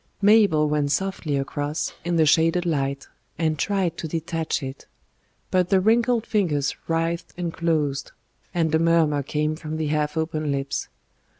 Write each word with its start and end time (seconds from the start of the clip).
Mabel 0.19 0.67
went 0.67 0.91
softly 0.91 1.37
across 1.37 1.93
in 2.03 2.15
the 2.15 2.25
shaded 2.25 2.65
light, 2.65 3.07
and 3.37 3.59
tried 3.59 3.97
to 3.99 4.07
detach 4.07 4.63
it; 4.63 4.87
but 5.51 5.69
the 5.69 5.79
wrinkled 5.79 6.25
fingers 6.25 6.75
writhed 6.87 7.33
and 7.37 7.53
closed, 7.53 8.11
and 8.51 8.73
a 8.73 8.79
murmur 8.79 9.21
came 9.21 9.55
from 9.55 9.77
the 9.77 9.89
half 9.89 10.17
open 10.17 10.51
lips. 10.51 10.87